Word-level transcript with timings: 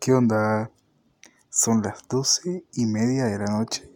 ¿Qué 0.00 0.14
onda? 0.14 0.70
Son 1.50 1.82
las 1.82 2.08
doce 2.08 2.64
y 2.72 2.86
media 2.86 3.26
de 3.26 3.38
la 3.38 3.48
noche 3.48 3.92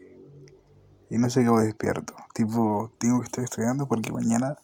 y 1.09 1.17
no 1.17 1.31
sé 1.31 1.43
qué 1.43 1.51
despierto. 1.51 2.15
Tipo, 2.35 2.93
tengo 2.99 3.21
que 3.21 3.25
estar 3.25 3.43
estudiando 3.43 3.89
porque 3.89 4.13
mañana, 4.13 4.59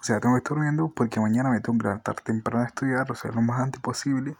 o 0.00 0.02
sea, 0.02 0.18
tengo 0.18 0.34
que 0.34 0.38
estar 0.38 0.56
durmiendo 0.56 0.92
porque 0.92 1.20
mañana 1.20 1.50
me 1.50 1.60
tengo 1.60 1.78
que 1.78 1.84
levantar 1.84 2.20
temprano 2.20 2.64
a 2.64 2.66
estudiar, 2.66 3.12
o 3.12 3.14
sea, 3.14 3.30
lo 3.30 3.42
más 3.42 3.60
antes 3.60 3.80
posible. 3.80 4.36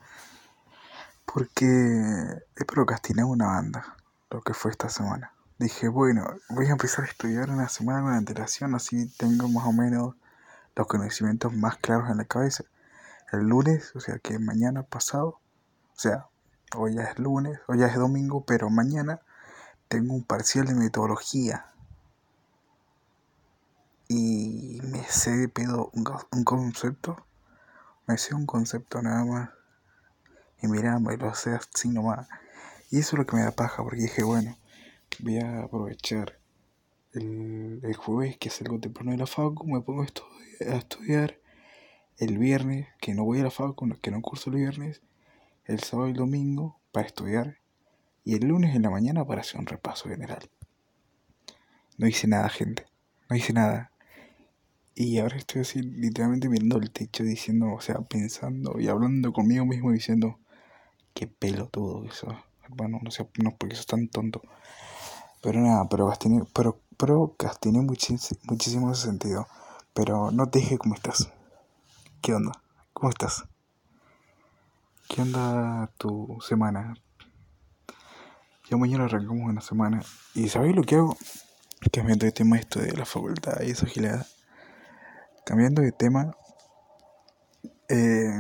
Porque 1.32 1.64
he 2.56 2.64
procrastinado 2.64 3.28
una 3.28 3.46
banda, 3.46 3.96
lo 4.28 4.42
que 4.42 4.52
fue 4.52 4.72
esta 4.72 4.88
semana. 4.88 5.32
Dije, 5.60 5.86
bueno, 5.86 6.26
voy 6.48 6.66
a 6.66 6.70
empezar 6.70 7.04
a 7.04 7.08
estudiar 7.08 7.50
una 7.50 7.68
semana 7.68 8.02
con 8.02 8.14
antelación, 8.14 8.74
así 8.74 9.08
tengo 9.16 9.48
más 9.48 9.64
o 9.64 9.72
menos 9.72 10.16
los 10.74 10.88
conocimientos 10.88 11.52
más 11.52 11.76
claros 11.76 12.10
en 12.10 12.16
la 12.16 12.24
cabeza. 12.24 12.64
El 13.30 13.46
lunes, 13.46 13.94
o 13.94 14.00
sea 14.00 14.18
que 14.18 14.40
mañana 14.40 14.82
pasado, 14.82 15.40
o 15.96 16.00
sea, 16.00 16.26
hoy 16.76 16.94
ya 16.94 17.02
es 17.04 17.18
lunes, 17.18 17.58
hoy 17.68 17.78
ya 17.78 17.86
es 17.86 17.96
domingo, 17.96 18.44
pero 18.44 18.70
mañana 18.70 19.20
tengo 19.88 20.14
un 20.14 20.24
parcial 20.24 20.66
de 20.66 20.74
metodología. 20.74 21.66
Y 24.08 24.80
me 24.82 25.04
sé 25.04 25.30
de 25.36 25.48
pedo 25.48 25.90
un, 25.94 26.04
un 26.32 26.42
concepto, 26.42 27.24
me 28.06 28.18
sé 28.18 28.34
un 28.34 28.46
concepto 28.46 29.02
nada 29.02 29.24
más. 29.24 29.50
Y 30.62 30.66
mira, 30.68 30.98
me 30.98 31.16
lo 31.16 31.34
sé 31.34 31.50
así 31.54 31.88
nomás. 31.88 32.28
Y 32.90 32.98
eso 33.00 33.16
es 33.16 33.20
lo 33.20 33.26
que 33.26 33.36
me 33.36 33.42
da 33.42 33.52
paja, 33.52 33.82
porque 33.82 34.02
dije, 34.02 34.24
bueno, 34.24 34.56
voy 35.20 35.38
a 35.38 35.62
aprovechar 35.64 36.38
el, 37.12 37.80
el 37.82 37.96
jueves 37.96 38.38
que 38.38 38.50
salgo 38.50 38.80
temprano 38.80 39.12
de 39.12 39.18
la 39.18 39.26
facu, 39.26 39.66
me 39.66 39.80
pongo 39.82 40.02
a, 40.02 40.06
estudi- 40.06 40.72
a 40.72 40.76
estudiar 40.76 41.38
el 42.18 42.38
viernes, 42.38 42.88
que 43.00 43.14
no 43.14 43.24
voy 43.24 43.40
a 43.40 43.44
la 43.44 43.52
facu, 43.52 43.88
que 44.02 44.10
no 44.12 44.22
curso 44.22 44.50
el 44.50 44.56
viernes, 44.56 45.02
el 45.66 45.80
sábado 45.80 46.08
y 46.08 46.12
el 46.12 46.16
domingo 46.16 46.80
para 46.92 47.06
estudiar, 47.06 47.58
y 48.24 48.34
el 48.34 48.48
lunes 48.48 48.74
en 48.74 48.82
la 48.82 48.90
mañana 48.90 49.24
para 49.24 49.42
hacer 49.42 49.60
un 49.60 49.66
repaso 49.66 50.08
general. 50.08 50.50
No 51.98 52.06
hice 52.06 52.26
nada, 52.26 52.48
gente, 52.48 52.86
no 53.30 53.36
hice 53.36 53.52
nada. 53.52 53.92
Y 54.94 55.18
ahora 55.18 55.36
estoy 55.36 55.60
así 55.60 55.82
literalmente 55.82 56.48
mirando 56.48 56.78
el 56.78 56.90
techo 56.90 57.22
diciendo, 57.22 57.72
o 57.72 57.80
sea, 57.80 58.00
pensando 58.00 58.80
y 58.80 58.88
hablando 58.88 59.32
conmigo 59.32 59.64
mismo 59.66 59.92
diciendo, 59.92 60.38
qué 61.14 61.26
pelotudo 61.26 62.04
eso. 62.04 62.36
Hermano, 62.64 62.98
no 63.02 63.10
sé, 63.10 63.28
no 63.42 63.54
porque 63.56 63.76
sos 63.76 63.86
tan 63.86 64.08
tonto. 64.08 64.42
Pero 65.42 65.60
nada, 65.60 65.88
procrastiné, 65.88 66.42
pero 66.52 66.80
procrastiné 66.96 67.80
muchísimo 67.80 68.88
en 68.88 68.92
ese 68.92 69.06
sentido. 69.06 69.46
Pero 69.94 70.30
no 70.30 70.48
te 70.48 70.58
dije 70.58 70.78
cómo 70.78 70.94
estás. 70.94 71.30
¿Qué 72.20 72.34
onda? 72.34 72.52
¿Cómo 72.92 73.10
estás? 73.10 73.44
¿Qué 75.08 75.22
onda 75.22 75.88
tu 75.98 76.38
semana? 76.40 76.94
Ya 78.68 78.76
mañana 78.76 79.04
arrancamos 79.04 79.48
una 79.48 79.60
semana. 79.60 80.02
¿Y 80.34 80.48
sabéis 80.48 80.74
lo 80.74 80.82
que 80.82 80.96
hago? 80.96 81.16
Cambiando 81.92 82.26
de 82.26 82.32
tema 82.32 82.58
esto 82.58 82.80
de 82.80 82.92
la 82.92 83.04
facultad 83.04 83.60
y 83.62 83.70
esa 83.70 83.86
gilada. 83.86 84.26
Cambiando 85.44 85.82
de 85.82 85.92
tema. 85.92 86.34
eh, 87.88 88.32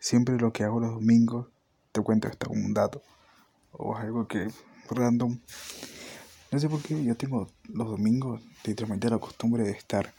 siempre 0.00 0.36
lo 0.36 0.52
que 0.52 0.64
hago 0.64 0.80
los 0.80 0.94
domingos. 0.94 1.48
Te 1.92 2.00
cuento 2.00 2.26
esto 2.26 2.50
un 2.50 2.74
dato. 2.74 3.02
O 3.70 3.96
algo 3.96 4.26
que 4.26 4.48
random. 4.90 5.38
No 6.50 6.58
sé 6.58 6.68
por 6.68 6.82
qué 6.82 7.02
yo 7.04 7.16
tengo 7.16 7.46
los 7.68 7.88
domingos 7.88 8.42
literalmente 8.64 9.08
la 9.08 9.18
costumbre 9.18 9.62
de 9.62 9.70
estar. 9.70 10.12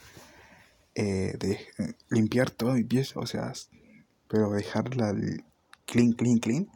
Eh, 0.94 1.34
de 1.38 1.52
eh, 1.52 1.94
limpiar 2.10 2.50
toda 2.50 2.74
mi 2.74 2.84
pieza. 2.84 3.20
O 3.20 3.26
sea, 3.26 3.52
pero 4.28 4.50
dejarla 4.50 5.14
clean, 5.86 6.12
clean, 6.12 6.38
clean. 6.38 6.68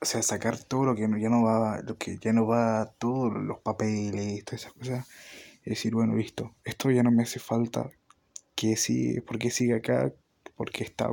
O 0.00 0.06
sea, 0.06 0.22
sacar 0.22 0.58
todo 0.58 0.84
lo 0.84 0.94
que 0.94 1.02
ya 1.02 1.30
no 1.30 1.42
va, 1.42 1.80
lo 1.80 1.96
que 1.96 2.18
ya 2.18 2.32
no 2.32 2.46
va, 2.46 2.92
todos 2.98 3.32
los 3.32 3.58
papeles, 3.60 4.44
todas 4.44 4.62
esas 4.62 4.72
cosas. 4.74 5.08
Y 5.64 5.70
decir, 5.70 5.94
bueno, 5.94 6.14
listo, 6.14 6.54
esto 6.64 6.90
ya 6.90 7.02
no 7.02 7.10
me 7.10 7.22
hace 7.22 7.40
falta. 7.40 7.90
Que 8.54 8.76
sigue, 8.76 9.22
¿por 9.22 9.38
qué 9.38 9.50
sigue 9.50 9.74
acá? 9.74 10.12
Porque 10.56 10.84
está 10.84 11.10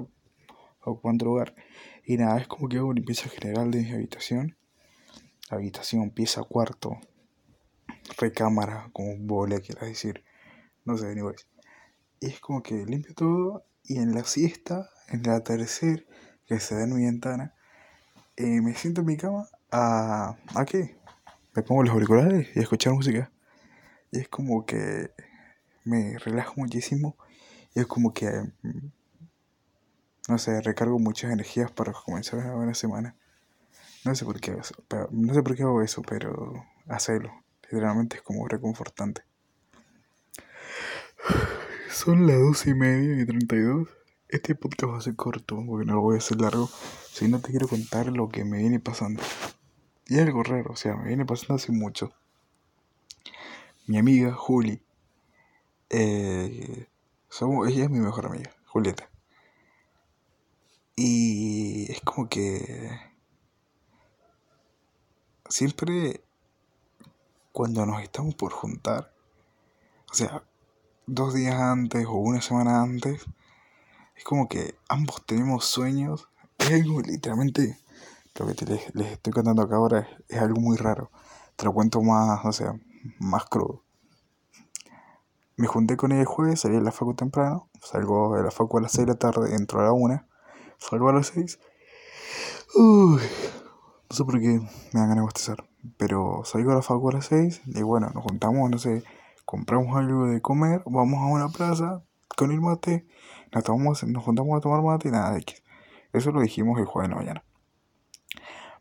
ocupando 0.83 1.25
lugar. 1.25 1.55
Y 2.05 2.17
nada, 2.17 2.39
es 2.39 2.47
como 2.47 2.67
que 2.67 2.77
hago 2.77 2.93
limpieza 2.93 3.29
general 3.29 3.71
de 3.71 3.81
mi 3.81 3.91
habitación. 3.91 4.57
Habitación, 5.49 6.11
pieza, 6.11 6.43
cuarto, 6.43 6.97
recámara, 8.17 8.89
como 8.93 9.15
vos 9.19 9.49
le 9.49 9.61
quieras 9.61 9.87
decir. 9.87 10.23
No 10.85 10.97
sé, 10.97 11.07
anyways. 11.07 11.47
Y 12.19 12.27
es 12.27 12.39
como 12.39 12.61
que 12.63 12.85
limpio 12.85 13.13
todo 13.15 13.65
y 13.83 13.97
en 13.97 14.13
la 14.13 14.23
siesta, 14.23 14.89
en 15.09 15.25
el 15.25 15.31
atardecer, 15.31 16.07
que 16.45 16.59
se 16.59 16.75
da 16.75 16.83
en 16.83 16.95
mi 16.95 17.05
ventana, 17.05 17.55
eh, 18.37 18.61
me 18.61 18.75
siento 18.75 19.01
en 19.01 19.07
mi 19.07 19.17
cama 19.17 19.47
a... 19.71 20.37
¿A 20.55 20.65
qué? 20.65 20.97
Me 21.55 21.63
pongo 21.63 21.83
los 21.83 21.93
auriculares 21.93 22.49
y 22.55 22.59
a 22.59 22.61
escuchar 22.63 22.93
música. 22.93 23.31
Y 24.11 24.19
es 24.19 24.29
como 24.29 24.65
que 24.65 25.11
me 25.85 26.17
relajo 26.19 26.53
muchísimo 26.57 27.17
y 27.73 27.79
es 27.81 27.87
como 27.87 28.13
que, 28.13 28.29
mm, 28.61 28.91
no 30.29 30.37
sé, 30.37 30.61
recargo 30.61 30.99
muchas 30.99 31.31
energías 31.31 31.71
para 31.71 31.93
comenzar 31.93 32.39
una 32.39 32.53
buena 32.55 32.73
semana. 32.73 33.15
No 34.05 34.15
sé 34.15 34.25
por 34.25 34.39
qué, 34.39 34.55
no 35.11 35.33
sé 35.33 35.43
por 35.43 35.55
qué 35.55 35.63
hago 35.63 35.81
eso, 35.81 36.01
pero 36.01 36.65
hacerlo. 36.87 37.31
Literalmente 37.63 38.17
es 38.17 38.21
como 38.23 38.47
reconfortante. 38.47 39.23
Son 41.89 42.25
las 42.25 42.39
doce 42.39 42.71
y 42.71 42.73
media 42.73 43.21
y 43.21 43.25
treinta 43.25 43.55
y 43.55 43.61
dos. 43.61 43.87
Este 44.29 44.55
podcast 44.55 44.93
va 44.93 44.97
a 44.97 45.01
ser 45.01 45.15
corto 45.15 45.61
porque 45.67 45.85
no 45.85 45.95
lo 45.95 46.01
voy 46.01 46.15
a 46.15 46.19
hacer 46.19 46.39
largo. 46.39 46.69
Si 47.11 47.27
no 47.27 47.41
te 47.41 47.51
quiero 47.51 47.67
contar 47.67 48.07
lo 48.07 48.29
que 48.29 48.45
me 48.45 48.59
viene 48.59 48.79
pasando. 48.79 49.21
Y 50.07 50.15
es 50.15 50.21
algo 50.21 50.43
raro, 50.43 50.71
o 50.71 50.75
sea, 50.75 50.95
me 50.95 51.09
viene 51.09 51.25
pasando 51.25 51.55
hace 51.55 51.71
mucho. 51.71 52.11
Mi 53.87 53.97
amiga 53.97 54.33
Juli, 54.33 54.81
eh, 55.89 56.87
somos, 57.29 57.67
ella 57.67 57.83
es 57.83 57.89
mi 57.89 57.99
mejor 57.99 58.25
amiga, 58.25 58.51
Julieta. 58.65 59.09
Y 60.95 61.91
es 61.91 62.01
como 62.01 62.29
que 62.29 62.89
siempre 65.49 66.21
cuando 67.51 67.85
nos 67.85 68.01
estamos 68.01 68.35
por 68.35 68.51
juntar, 68.51 69.13
o 70.09 70.13
sea, 70.13 70.43
dos 71.07 71.33
días 71.33 71.55
antes 71.55 72.05
o 72.05 72.13
una 72.13 72.41
semana 72.41 72.81
antes, 72.81 73.25
es 74.15 74.23
como 74.23 74.47
que 74.47 74.75
ambos 74.87 75.25
tenemos 75.25 75.65
sueños. 75.65 76.29
Es 76.57 76.71
algo 76.71 77.01
literalmente, 77.01 77.79
lo 78.35 78.47
que 78.47 78.53
te, 78.53 78.65
les, 78.65 78.95
les 78.95 79.13
estoy 79.13 79.33
contando 79.33 79.63
acá 79.63 79.75
ahora 79.75 79.99
es, 79.99 80.07
es 80.35 80.41
algo 80.41 80.61
muy 80.61 80.77
raro. 80.77 81.11
Te 81.55 81.65
lo 81.65 81.73
cuento 81.73 82.01
más, 82.01 82.45
o 82.45 82.51
sea, 82.51 82.75
más 83.19 83.45
crudo. 83.45 83.83
Me 85.57 85.67
junté 85.67 85.97
con 85.97 86.11
ella 86.11 86.21
el 86.21 86.27
jueves, 86.27 86.61
salí 86.61 86.75
de 86.75 86.81
la 86.81 86.91
facu 86.91 87.13
temprano, 87.13 87.69
salgo 87.81 88.35
de 88.35 88.43
la 88.43 88.51
facu 88.51 88.77
a 88.77 88.81
las 88.81 88.93
6 88.93 89.05
de 89.05 89.13
la 89.13 89.19
tarde, 89.19 89.55
entro 89.55 89.79
a 89.79 89.83
la 89.83 89.91
1, 89.91 90.25
salgo 90.77 91.09
a 91.09 91.13
las 91.13 91.27
6. 91.27 91.59
Uy, 92.75 93.21
no 94.09 94.15
sé 94.15 94.23
por 94.23 94.39
qué 94.39 94.47
me 94.47 94.99
dan 94.99 95.09
ganas 95.09 95.17
de 95.17 95.21
bostezar, 95.21 95.69
pero 95.97 96.41
salgo 96.45 96.71
de 96.71 96.77
la 96.77 96.81
facu 96.81 97.09
a 97.09 97.13
las 97.13 97.25
6 97.25 97.61
y 97.67 97.81
bueno, 97.83 98.09
nos 98.13 98.23
juntamos, 98.23 98.71
no 98.71 98.79
sé, 98.79 99.03
compramos 99.51 99.97
algo 99.97 100.27
de 100.27 100.41
comer, 100.41 100.81
vamos 100.85 101.19
a 101.19 101.25
una 101.25 101.49
plaza 101.49 102.01
con 102.37 102.53
el 102.53 102.61
mate, 102.61 103.05
nos, 103.51 103.65
tomamos, 103.65 104.01
nos 104.05 104.23
juntamos 104.23 104.57
a 104.57 104.61
tomar 104.61 104.81
mate 104.81 105.09
y 105.09 105.11
nada, 105.11 105.37
X. 105.39 105.61
Eso 106.13 106.31
lo 106.31 106.39
dijimos 106.39 106.79
el 106.79 106.85
jueves 106.85 107.09
de 107.09 107.15
la 107.15 107.21
mañana. 107.21 107.43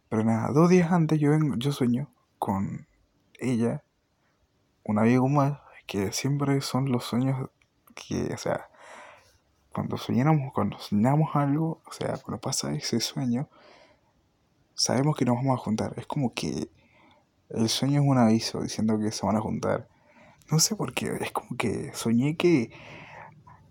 Pero 0.08 0.22
nada, 0.22 0.52
dos 0.52 0.70
días 0.70 0.92
antes 0.92 1.18
yo, 1.18 1.32
vengo, 1.32 1.56
yo 1.56 1.72
sueño 1.72 2.08
con 2.38 2.86
ella, 3.40 3.82
un 4.84 5.00
amigo 5.00 5.28
más, 5.28 5.58
que 5.88 6.12
siempre 6.12 6.60
son 6.60 6.92
los 6.92 7.02
sueños 7.02 7.50
que, 7.96 8.32
o 8.32 8.38
sea, 8.38 8.68
cuando 9.72 9.96
soñamos, 9.96 10.52
cuando 10.54 10.78
soñamos 10.78 11.34
algo, 11.34 11.82
o 11.84 11.92
sea, 11.92 12.16
cuando 12.18 12.40
pasa 12.40 12.72
ese 12.74 13.00
sueño, 13.00 13.48
sabemos 14.74 15.16
que 15.16 15.24
nos 15.24 15.34
vamos 15.34 15.58
a 15.58 15.64
juntar. 15.64 15.94
Es 15.96 16.06
como 16.06 16.32
que 16.32 16.70
el 17.48 17.68
sueño 17.68 18.02
es 18.02 18.06
un 18.06 18.18
aviso 18.18 18.62
diciendo 18.62 19.00
que 19.00 19.10
se 19.10 19.26
van 19.26 19.34
a 19.34 19.40
juntar. 19.40 19.88
No 20.50 20.58
sé 20.58 20.74
por 20.74 20.92
qué, 20.92 21.16
es 21.20 21.30
como 21.30 21.56
que 21.56 21.92
soñé 21.94 22.36
que 22.36 22.70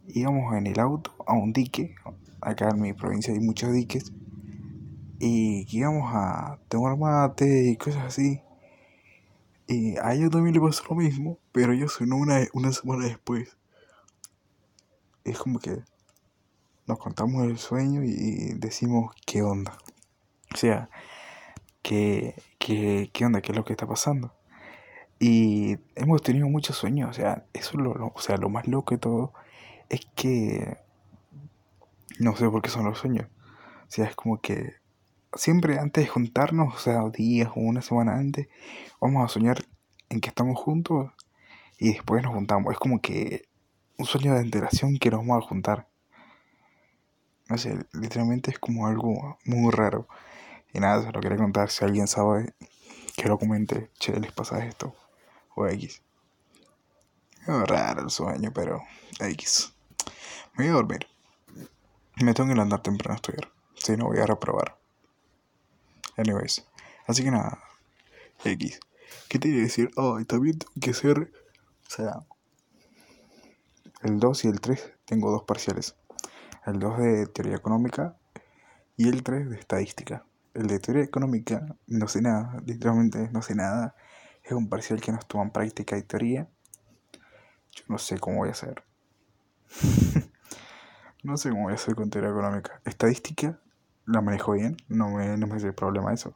íbamos 0.08 0.56
en 0.56 0.68
el 0.68 0.80
auto 0.80 1.14
a 1.28 1.34
un 1.34 1.52
dique, 1.52 1.96
acá 2.42 2.70
en 2.70 2.82
mi 2.82 2.94
provincia 2.94 3.34
hay 3.34 3.40
muchos 3.42 3.74
diques, 3.74 4.14
y 5.20 5.66
que 5.66 5.78
íbamos 5.78 6.10
a 6.14 6.58
tomar 6.70 6.98
mate 6.98 7.70
y 7.70 7.76
cosas 7.76 8.06
así. 8.06 8.42
Y 9.68 9.98
a 9.98 10.14
ella 10.14 10.30
también 10.30 10.56
le 10.56 10.62
pasó 10.62 10.84
lo 10.90 10.96
mismo, 10.96 11.38
pero 11.52 11.74
yo 11.74 11.90
sonó 11.90 12.16
una, 12.16 12.40
una 12.54 12.72
semana 12.72 13.06
después. 13.06 13.58
Es 15.26 15.38
como 15.38 15.60
que 15.60 15.84
nos 16.88 16.98
contamos 16.98 17.44
el 17.44 17.58
sueño 17.58 18.04
y 18.04 18.54
decimos 18.54 19.14
qué 19.26 19.44
onda. 19.44 19.78
O 20.54 20.58
sea, 20.58 20.90
qué, 21.84 22.36
qué, 22.58 23.12
qué 23.14 23.26
onda, 23.26 23.42
qué 23.42 23.52
es 23.52 23.58
lo 23.58 23.66
que 23.66 23.74
está 23.74 23.86
pasando. 23.86 24.34
Y 25.20 25.78
hemos 25.96 26.22
tenido 26.24 26.48
muchos 26.48 26.78
sueños, 26.78 27.10
o 27.12 27.14
sea, 27.14 27.46
eso 27.54 27.72
es 27.72 27.76
lo, 27.76 27.92
o 28.16 28.22
sea, 28.22 28.38
lo 28.38 28.50
más 28.50 28.68
loco 28.68 28.96
de 28.96 29.00
todo 29.00 29.34
es 29.90 30.02
que 30.16 30.78
No 32.20 32.36
sé 32.36 32.50
por 32.50 32.62
qué 32.62 32.70
son 32.70 32.86
los 32.86 33.00
sueños. 33.00 33.28
O 33.88 33.92
sea, 33.92 34.06
es 34.06 34.16
como 34.16 34.42
que 34.42 34.76
siempre 35.36 35.80
antes 35.80 36.06
de 36.06 36.10
juntarnos, 36.10 36.76
o 36.76 36.78
sea, 36.80 37.10
días 37.10 37.50
o 37.56 37.60
una 37.62 37.82
semana 37.82 38.16
antes, 38.18 38.48
vamos 39.02 39.24
a 39.26 39.28
soñar 39.34 39.64
en 40.10 40.22
que 40.22 40.30
estamos 40.30 40.60
juntos 40.60 41.12
y 41.78 41.94
después 41.94 42.24
nos 42.24 42.34
juntamos. 42.34 42.74
Es 42.74 42.80
como 42.80 43.02
que 43.02 43.48
un 43.98 44.06
sueño 44.06 44.34
de 44.36 44.42
enteración 44.42 44.98
que 45.00 45.12
nos 45.12 45.22
vamos 45.22 45.44
a 45.46 45.48
juntar. 45.48 45.88
No 47.50 47.58
sé, 47.58 47.78
literalmente 47.94 48.52
es 48.52 48.60
como 48.60 48.88
algo 48.88 49.38
muy 49.46 49.72
raro. 49.72 50.08
Y 50.74 50.80
nada, 50.80 51.04
se 51.04 51.12
lo 51.12 51.20
quería 51.20 51.38
contar. 51.38 51.70
Si 51.70 51.84
alguien 51.84 52.08
sabe, 52.08 52.54
que 53.18 53.28
lo 53.28 53.38
comente. 53.40 53.90
Che, 54.00 54.20
les 54.20 54.32
pasa 54.32 54.66
esto. 54.66 54.96
O 55.60 55.68
X. 55.68 56.02
Es 57.42 57.68
raro 57.68 58.04
el 58.04 58.10
sueño, 58.10 58.54
pero 58.54 58.82
X. 59.20 59.74
Me 60.54 60.64
voy 60.64 60.72
a 60.72 60.76
dormir. 60.76 61.08
Me 62.24 62.34
tengo 62.34 62.48
que 62.48 62.56
levantar 62.56 62.82
temprano 62.82 63.16
a 63.16 63.16
estudiar. 63.18 63.52
Si 63.76 63.98
no, 63.98 64.06
voy 64.06 64.20
a 64.20 64.26
reprobar. 64.26 64.78
Anyways. 66.16 66.66
Así 67.08 67.26
que 67.26 67.32
nada. 67.32 67.62
X. 68.46 68.80
¿Qué 69.28 69.38
te 69.38 69.50
iba 69.50 69.58
a 69.58 69.64
decir? 69.64 69.92
Ay, 69.98 70.24
también 70.24 70.60
tengo 70.60 70.72
que 70.80 70.94
ser. 70.94 71.30
O 71.88 71.90
sea. 71.90 72.26
El 74.02 74.18
2 74.18 74.46
y 74.46 74.48
el 74.48 74.62
3 74.62 74.94
tengo 75.04 75.30
dos 75.30 75.44
parciales. 75.44 75.98
El 76.66 76.80
2 76.80 76.98
de 77.00 77.28
teoría 77.28 77.58
económica 77.58 78.16
y 78.96 79.10
el 79.10 79.24
3 79.24 79.50
de 79.50 79.60
estadística. 79.60 80.24
El 80.54 80.68
de 80.68 80.80
teoría 80.80 81.04
económica 81.04 81.76
no 81.88 82.08
sé 82.08 82.22
nada, 82.22 82.64
literalmente 82.66 83.30
no 83.34 83.42
sé 83.42 83.56
nada. 83.56 83.94
Es 84.50 84.56
un 84.56 84.68
parcial 84.68 85.00
que 85.00 85.12
nos 85.12 85.28
toman 85.28 85.52
práctica 85.52 85.96
y 85.96 86.02
teoría. 86.02 86.50
Yo 87.72 87.84
no 87.88 88.00
sé 88.00 88.18
cómo 88.18 88.38
voy 88.38 88.50
a 88.50 88.54
hacer. 88.54 88.84
no 91.24 91.38
sé 91.38 91.52
cómo 91.52 91.66
voy 91.66 91.74
a 91.74 91.76
hacer 91.76 91.94
con 91.94 92.10
teoría 92.10 92.32
económica. 92.32 92.82
Estadística 92.84 93.60
la 94.08 94.22
manejo 94.22 94.54
bien, 94.54 94.76
no 94.88 95.12
me, 95.12 95.38
no 95.38 95.46
me 95.46 95.58
hace 95.58 95.72
problema 95.72 96.12
eso. 96.16 96.34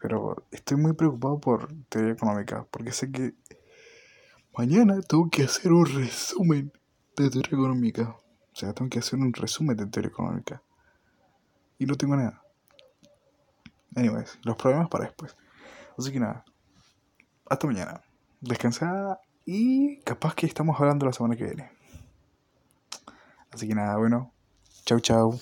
Pero 0.00 0.48
estoy 0.50 0.78
muy 0.78 0.94
preocupado 0.94 1.38
por 1.38 1.72
teoría 1.88 2.14
económica, 2.14 2.66
porque 2.72 2.90
sé 2.90 3.12
que 3.12 3.34
mañana 4.56 5.00
tengo 5.02 5.30
que 5.30 5.44
hacer 5.44 5.70
un 5.70 5.86
resumen 5.86 6.72
de 7.16 7.30
teoría 7.30 7.56
económica. 7.56 8.16
O 8.52 8.56
sea, 8.56 8.72
tengo 8.72 8.90
que 8.90 8.98
hacer 8.98 9.16
un 9.20 9.32
resumen 9.32 9.76
de 9.76 9.86
teoría 9.86 10.10
económica. 10.10 10.60
Y 11.78 11.86
no 11.86 11.94
tengo 11.94 12.16
nada. 12.16 12.42
Anyways, 13.94 14.40
los 14.42 14.56
problemas 14.56 14.88
para 14.88 15.04
después. 15.04 15.36
Así 15.96 16.10
que 16.10 16.18
nada. 16.18 16.44
Hasta 17.48 17.66
mañana. 17.66 18.00
Descansada 18.40 19.20
y 19.44 20.00
capaz 20.00 20.34
que 20.34 20.46
estamos 20.46 20.78
hablando 20.78 21.06
la 21.06 21.12
semana 21.12 21.36
que 21.36 21.44
viene. 21.44 21.70
Así 23.50 23.66
que 23.66 23.74
nada, 23.74 23.96
bueno. 23.96 24.32
Chau, 24.84 25.00
chau. 25.00 25.40